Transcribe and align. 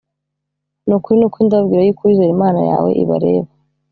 Ni 0.85 0.93
ukuri 0.97 1.15
ni 1.17 1.25
ukuri 1.27 1.45
ndababwira 1.47 1.81
yuko 1.83 2.01
uwizera 2.03 2.33
imana 2.35 2.61
yawe 2.71 2.89
ibareba 3.03 3.49